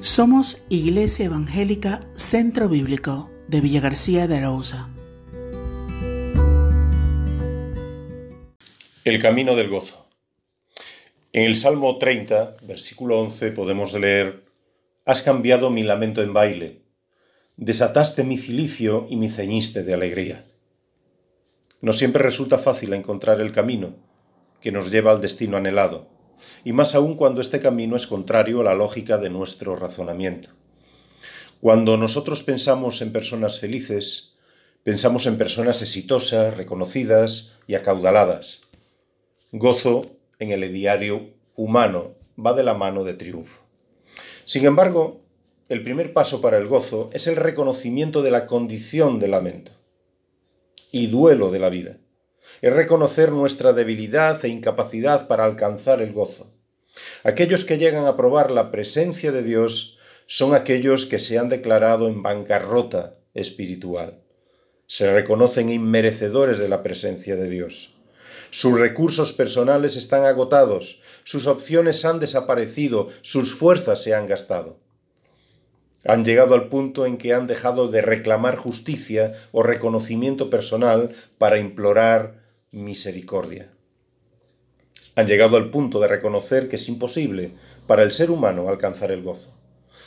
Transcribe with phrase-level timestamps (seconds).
[0.00, 4.88] Somos Iglesia Evangélica Centro Bíblico de Villa García de Arauza.
[9.04, 10.08] El camino del gozo.
[11.32, 14.44] En el Salmo 30, versículo 11, podemos leer,
[15.04, 16.82] Has cambiado mi lamento en baile,
[17.56, 20.44] desataste mi cilicio y me ceñiste de alegría.
[21.80, 23.96] No siempre resulta fácil encontrar el camino
[24.60, 26.17] que nos lleva al destino anhelado
[26.64, 30.50] y más aún cuando este camino es contrario a la lógica de nuestro razonamiento.
[31.60, 34.36] Cuando nosotros pensamos en personas felices,
[34.84, 38.62] pensamos en personas exitosas, reconocidas y acaudaladas.
[39.52, 40.06] Gozo
[40.38, 43.62] en el diario humano va de la mano de triunfo.
[44.44, 45.20] Sin embargo,
[45.68, 49.72] el primer paso para el gozo es el reconocimiento de la condición de lamento
[50.90, 51.98] y duelo de la vida
[52.62, 56.52] es reconocer nuestra debilidad e incapacidad para alcanzar el gozo.
[57.24, 62.08] Aquellos que llegan a probar la presencia de Dios son aquellos que se han declarado
[62.08, 64.20] en bancarrota espiritual.
[64.86, 67.94] Se reconocen inmerecedores de la presencia de Dios.
[68.50, 74.78] Sus recursos personales están agotados, sus opciones han desaparecido, sus fuerzas se han gastado.
[76.04, 81.58] Han llegado al punto en que han dejado de reclamar justicia o reconocimiento personal para
[81.58, 82.37] implorar
[82.70, 83.72] misericordia.
[85.14, 87.52] Han llegado al punto de reconocer que es imposible
[87.86, 89.58] para el ser humano alcanzar el gozo.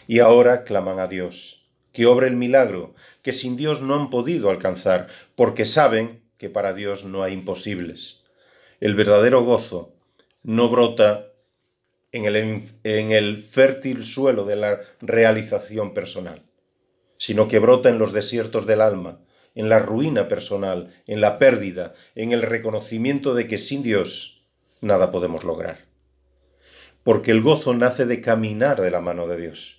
[0.08, 4.50] Y ahora claman a Dios, que obre el milagro, que sin Dios no han podido
[4.50, 8.22] alcanzar, porque saben que para Dios no hay imposibles.
[8.80, 9.94] El verdadero gozo
[10.44, 11.28] no brota
[12.12, 16.44] en el, en el fértil suelo de la realización personal,
[17.18, 19.20] sino que brota en los desiertos del alma,
[19.56, 24.44] en la ruina personal, en la pérdida, en el reconocimiento de que sin Dios
[24.82, 25.86] nada podemos lograr.
[27.04, 29.78] Porque el gozo nace de caminar de la mano de Dios.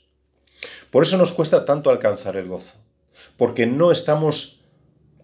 [0.91, 2.75] Por eso nos cuesta tanto alcanzar el gozo,
[3.37, 4.65] porque no estamos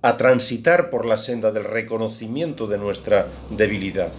[0.00, 4.12] a transitar por la senda del reconocimiento de nuestra debilidad.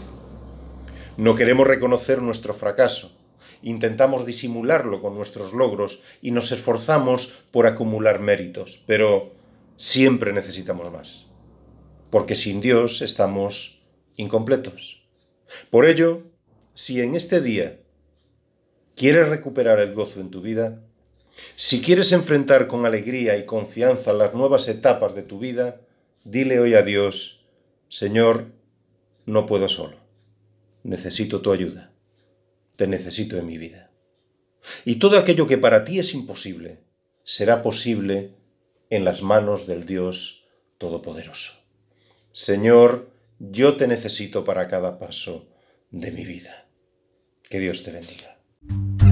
[1.17, 3.11] No queremos reconocer nuestro fracaso,
[3.61, 9.38] intentamos disimularlo con nuestros logros y nos esforzamos por acumular méritos, pero
[9.79, 11.27] siempre necesitamos más,
[12.09, 13.81] porque sin Dios estamos
[14.17, 15.07] incompletos.
[15.69, 16.23] Por ello,
[16.73, 17.79] si en este día
[18.97, 20.83] quieres recuperar el gozo en tu vida,
[21.55, 25.79] si quieres enfrentar con alegría y confianza las nuevas etapas de tu vida,
[26.25, 27.45] dile hoy a Dios,
[27.87, 28.51] Señor,
[29.25, 29.95] no puedo solo,
[30.83, 31.93] necesito tu ayuda,
[32.75, 33.91] te necesito en mi vida.
[34.83, 36.83] Y todo aquello que para ti es imposible,
[37.23, 38.38] será posible
[38.89, 41.53] en las manos del Dios Todopoderoso.
[42.31, 45.49] Señor, yo te necesito para cada paso
[45.91, 46.67] de mi vida.
[47.49, 49.08] Que Dios te bendiga.